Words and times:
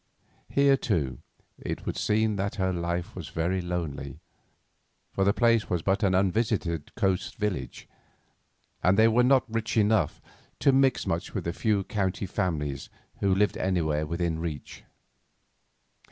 Here, 0.49 0.77
too, 0.77 1.19
it 1.59 1.85
would 1.85 1.95
seem 1.95 2.35
that 2.37 2.55
her 2.55 2.73
life 2.73 3.15
was 3.15 3.27
very 3.29 3.61
lonely, 3.61 4.19
for 5.11 5.23
the 5.23 5.31
place 5.31 5.69
was 5.69 5.83
but 5.83 6.01
an 6.01 6.15
unvisited 6.15 6.95
coast 6.95 7.35
village, 7.35 7.87
and 8.81 8.97
they 8.97 9.07
were 9.07 9.21
not 9.21 9.45
rich 9.47 9.77
enough 9.77 10.19
to 10.61 10.71
mix 10.71 11.05
much 11.05 11.35
with 11.35 11.43
the 11.43 11.53
few 11.53 11.83
county 11.83 12.25
families 12.25 12.89
who 13.19 13.35
lived 13.35 13.57
anywhere 13.57 14.07
within 14.07 14.39
reach. 14.39 14.83